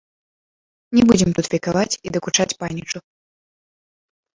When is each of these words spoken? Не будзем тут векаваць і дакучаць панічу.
Не 0.97 1.03
будзем 1.11 1.29
тут 1.41 1.45
векаваць 1.57 1.99
і 2.05 2.17
дакучаць 2.19 2.51
панічу. 2.67 3.07